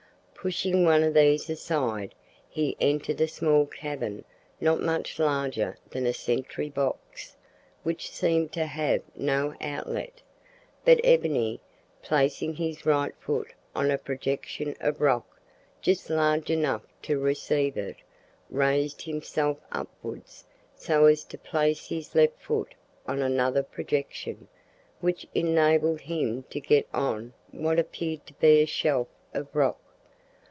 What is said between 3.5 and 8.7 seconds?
cavern not much larger than a sentry box, which seemed to